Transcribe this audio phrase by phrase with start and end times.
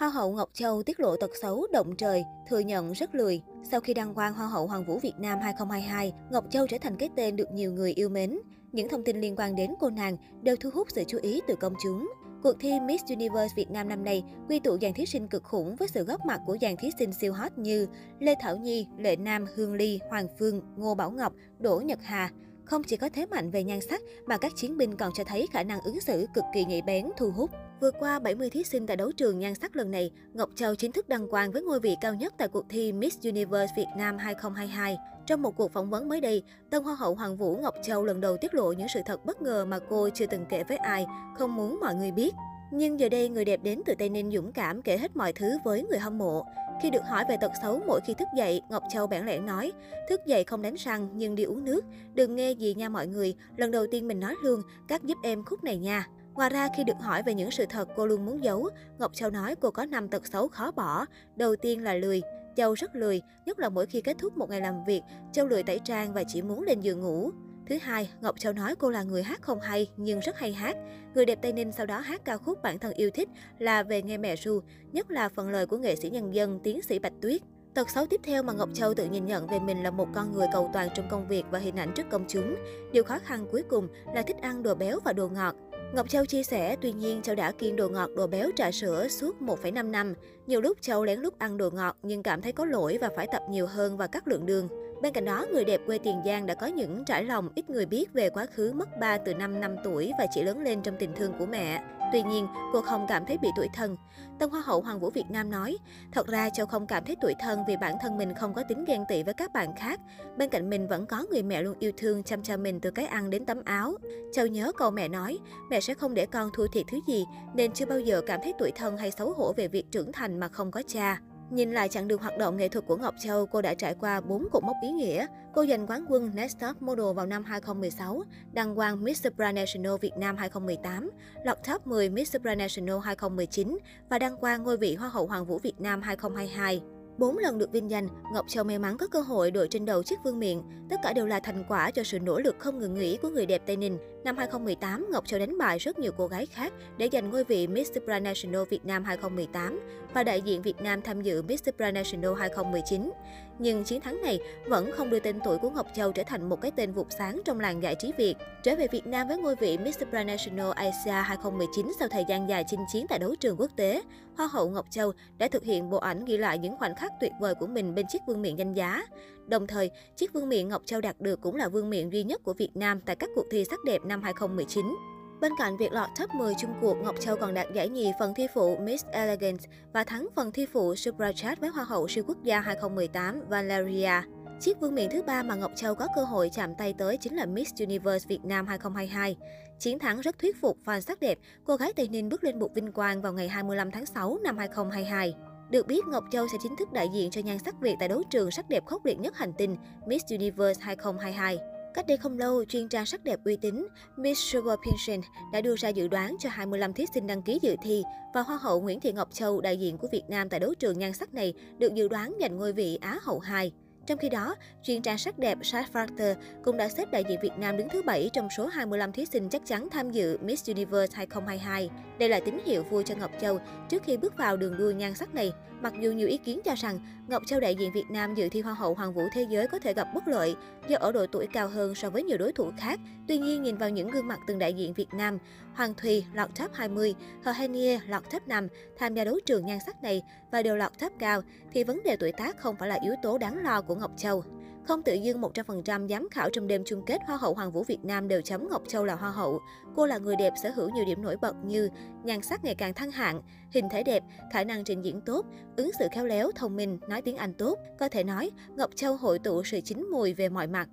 [0.00, 3.42] Hoa hậu Ngọc Châu tiết lộ tật xấu động trời, thừa nhận rất lười.
[3.70, 6.96] Sau khi đăng quang Hoa hậu Hoàng vũ Việt Nam 2022, Ngọc Châu trở thành
[6.96, 8.38] cái tên được nhiều người yêu mến.
[8.72, 11.56] Những thông tin liên quan đến cô nàng đều thu hút sự chú ý từ
[11.56, 12.12] công chúng.
[12.42, 15.76] Cuộc thi Miss Universe Việt Nam năm nay quy tụ dàn thí sinh cực khủng
[15.76, 17.86] với sự góp mặt của dàn thí sinh siêu hot như
[18.18, 22.30] Lê Thảo Nhi, Lệ Nam, Hương Ly, Hoàng Phương, Ngô Bảo Ngọc, Đỗ Nhật Hà.
[22.70, 25.46] Không chỉ có thế mạnh về nhan sắc mà các chiến binh còn cho thấy
[25.52, 27.50] khả năng ứng xử cực kỳ nhạy bén, thu hút.
[27.80, 30.92] Vừa qua 70 thí sinh tại đấu trường nhan sắc lần này, Ngọc Châu chính
[30.92, 34.18] thức đăng quang với ngôi vị cao nhất tại cuộc thi Miss Universe Việt Nam
[34.18, 34.98] 2022.
[35.26, 38.20] Trong một cuộc phỏng vấn mới đây, Tân Hoa hậu Hoàng Vũ Ngọc Châu lần
[38.20, 41.06] đầu tiết lộ những sự thật bất ngờ mà cô chưa từng kể với ai,
[41.38, 42.34] không muốn mọi người biết.
[42.70, 45.58] Nhưng giờ đây, người đẹp đến từ Tây Ninh dũng cảm kể hết mọi thứ
[45.64, 46.44] với người hâm mộ.
[46.82, 49.72] Khi được hỏi về tật xấu mỗi khi thức dậy, Ngọc Châu bẽn lẽn nói,
[50.08, 51.84] thức dậy không đánh răng nhưng đi uống nước.
[52.14, 55.44] Đừng nghe gì nha mọi người, lần đầu tiên mình nói luôn, các giúp em
[55.44, 56.06] khúc này nha.
[56.34, 59.30] Ngoài ra, khi được hỏi về những sự thật cô luôn muốn giấu, Ngọc Châu
[59.30, 61.06] nói cô có 5 tật xấu khó bỏ.
[61.36, 62.22] Đầu tiên là lười.
[62.56, 65.02] Châu rất lười, nhất là mỗi khi kết thúc một ngày làm việc,
[65.32, 67.30] Châu lười tẩy trang và chỉ muốn lên giường ngủ.
[67.70, 70.76] Thứ hai, Ngọc Châu nói cô là người hát không hay nhưng rất hay hát.
[71.14, 74.02] Người đẹp Tây Ninh sau đó hát ca khúc bản thân yêu thích là Về
[74.02, 74.60] nghe mẹ ru,
[74.92, 77.40] nhất là phần lời của nghệ sĩ nhân dân tiến sĩ Bạch Tuyết.
[77.74, 80.32] Tật xấu tiếp theo mà Ngọc Châu tự nhìn nhận về mình là một con
[80.32, 82.56] người cầu toàn trong công việc và hình ảnh trước công chúng.
[82.92, 85.54] Điều khó khăn cuối cùng là thích ăn đồ béo và đồ ngọt.
[85.94, 89.08] Ngọc Châu chia sẻ, tuy nhiên Châu đã kiêng đồ ngọt, đồ béo, trà sữa
[89.08, 90.14] suốt 1,5 năm.
[90.46, 93.26] Nhiều lúc Châu lén lút ăn đồ ngọt nhưng cảm thấy có lỗi và phải
[93.32, 94.68] tập nhiều hơn và cắt lượng đường.
[95.02, 97.86] Bên cạnh đó, người đẹp quê Tiền Giang đã có những trải lòng ít người
[97.86, 100.96] biết về quá khứ mất ba từ 5 năm tuổi và chỉ lớn lên trong
[100.98, 101.84] tình thương của mẹ.
[102.12, 103.96] Tuy nhiên, cô không cảm thấy bị tuổi thân.
[104.38, 105.76] Tân Hoa hậu Hoàng vũ Việt Nam nói,
[106.12, 108.84] thật ra Châu không cảm thấy tuổi thân vì bản thân mình không có tính
[108.84, 110.00] ghen tị với các bạn khác.
[110.36, 113.06] Bên cạnh mình vẫn có người mẹ luôn yêu thương chăm cho mình từ cái
[113.06, 113.94] ăn đến tấm áo.
[114.32, 115.38] Châu nhớ câu mẹ nói,
[115.70, 118.54] mẹ sẽ không để con thua thiệt thứ gì, nên chưa bao giờ cảm thấy
[118.58, 121.20] tuổi thân hay xấu hổ về việc trưởng thành mà không có cha.
[121.50, 124.20] Nhìn lại chặng đường hoạt động nghệ thuật của Ngọc Châu, cô đã trải qua
[124.20, 125.26] 4 cột mốc ý nghĩa.
[125.54, 128.22] Cô giành quán quân Next Top Model vào năm 2016,
[128.52, 131.10] đăng quang Miss Supranational Việt Nam 2018,
[131.44, 133.78] lọt top 10 Miss Supranational 2019
[134.08, 136.82] và đăng quang ngôi vị Hoa hậu Hoàng vũ Việt Nam 2022.
[137.18, 140.02] Bốn lần được vinh danh, Ngọc Châu may mắn có cơ hội đội trên đầu
[140.02, 140.62] chiếc vương miện.
[140.90, 143.46] Tất cả đều là thành quả cho sự nỗ lực không ngừng nghỉ của người
[143.46, 143.98] đẹp Tây Ninh.
[144.24, 147.66] Năm 2018, Ngọc Châu đánh bại rất nhiều cô gái khác để giành ngôi vị
[147.66, 149.80] Miss Supranational Việt Nam 2018
[150.14, 153.12] và đại diện Việt Nam tham dự Miss Supranational 2019.
[153.58, 156.60] Nhưng chiến thắng này vẫn không đưa tên tuổi của Ngọc Châu trở thành một
[156.60, 158.34] cái tên vụt sáng trong làng giải trí Việt.
[158.62, 162.64] Trở về Việt Nam với ngôi vị Miss Supranational Asia 2019 sau thời gian dài
[162.68, 164.02] chinh chiến tại đấu trường quốc tế,
[164.36, 167.32] Hoa hậu Ngọc Châu đã thực hiện bộ ảnh ghi lại những khoảnh khắc tuyệt
[167.40, 169.02] vời của mình bên chiếc vương miện danh giá.
[169.46, 172.40] Đồng thời, chiếc vương miện Ngọc Châu đạt được cũng là vương miện duy nhất
[172.44, 174.96] của Việt Nam tại các cuộc thi sắc đẹp năm 2019.
[175.40, 178.34] Bên cạnh việc lọt top 10 chung cuộc, Ngọc Châu còn đạt giải nhì phần
[178.34, 182.24] thi phụ Miss Elegance và thắng phần thi phụ Super Chat với Hoa hậu siêu
[182.26, 184.22] quốc gia 2018 Valeria.
[184.60, 187.36] Chiếc vương miện thứ ba mà Ngọc Châu có cơ hội chạm tay tới chính
[187.36, 189.36] là Miss Universe Việt Nam 2022.
[189.78, 192.74] Chiến thắng rất thuyết phục fan sắc đẹp, cô gái Tây Ninh bước lên bục
[192.74, 195.34] vinh quang vào ngày 25 tháng 6 năm 2022.
[195.70, 198.22] Được biết, Ngọc Châu sẽ chính thức đại diện cho nhan sắc Việt tại đấu
[198.30, 199.76] trường sắc đẹp khốc liệt nhất hành tinh
[200.06, 201.58] Miss Universe 2022.
[201.94, 203.86] Cách đây không lâu, chuyên trang sắc đẹp uy tín
[204.16, 207.76] Miss Sugar Pinsent đã đưa ra dự đoán cho 25 thí sinh đăng ký dự
[207.82, 208.02] thi
[208.34, 210.98] và Hoa hậu Nguyễn Thị Ngọc Châu, đại diện của Việt Nam tại đấu trường
[210.98, 213.72] nhan sắc này, được dự đoán giành ngôi vị Á hậu 2.
[214.06, 217.58] Trong khi đó, chuyên trang sắc đẹp Shad Factor cũng đã xếp đại diện Việt
[217.58, 221.16] Nam đứng thứ 7 trong số 25 thí sinh chắc chắn tham dự Miss Universe
[221.16, 221.90] 2022.
[222.20, 223.58] Đây là tín hiệu vui cho Ngọc Châu
[223.88, 225.52] trước khi bước vào đường đua nhan sắc này.
[225.82, 226.98] Mặc dù nhiều ý kiến cho rằng
[227.28, 229.78] Ngọc Châu đại diện Việt Nam dự thi Hoa hậu Hoàng vũ Thế giới có
[229.78, 230.56] thể gặp bất lợi
[230.88, 233.00] do ở độ tuổi cao hơn so với nhiều đối thủ khác.
[233.28, 235.38] Tuy nhiên, nhìn vào những gương mặt từng đại diện Việt Nam,
[235.74, 237.14] Hoàng Thùy lọt top 20,
[237.44, 240.92] Hờ Henie lọt top 5 tham gia đấu trường nhan sắc này và đều lọt
[240.98, 241.42] top cao,
[241.72, 244.44] thì vấn đề tuổi tác không phải là yếu tố đáng lo của Ngọc Châu.
[244.90, 247.98] Không tự dưng 100% giám khảo trong đêm chung kết Hoa hậu Hoàng vũ Việt
[248.02, 249.60] Nam đều chấm Ngọc Châu là Hoa hậu.
[249.96, 251.88] Cô là người đẹp sở hữu nhiều điểm nổi bật như
[252.24, 253.42] nhan sắc ngày càng thăng hạng,
[253.72, 255.46] hình thể đẹp, khả năng trình diễn tốt,
[255.76, 257.78] ứng xử khéo léo, thông minh, nói tiếng Anh tốt.
[257.98, 260.88] Có thể nói, Ngọc Châu hội tụ sự chín mùi về mọi mặt.